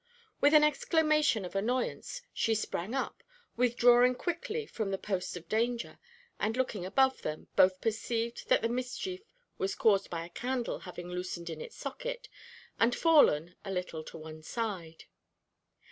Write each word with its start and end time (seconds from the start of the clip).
With 0.39 0.55
an 0.55 0.63
exclamation 0.63 1.45
of 1.45 1.55
annoyance, 1.55 2.23
she 2.33 2.55
sprang 2.55 2.95
up, 2.95 3.21
withdrawing 3.55 4.15
quickly 4.15 4.65
from 4.65 4.89
the 4.89 4.97
post 4.97 5.37
of 5.37 5.47
danger, 5.47 5.99
and 6.39 6.57
looking 6.57 6.83
above 6.87 7.21
them, 7.21 7.49
both 7.55 7.81
perceived 7.81 8.49
that 8.49 8.63
the 8.63 8.67
mischief 8.69 9.21
was 9.59 9.75
caused 9.75 10.09
by 10.09 10.25
a 10.25 10.29
candle 10.29 10.79
having 10.79 11.07
loosened 11.11 11.51
in 11.51 11.61
its 11.61 11.77
socket, 11.77 12.29
and 12.79 12.95
fallen 12.95 13.53
a 13.63 13.69
little 13.69 14.03
to 14.05 14.17
one 14.17 14.41
side. 14.41 15.03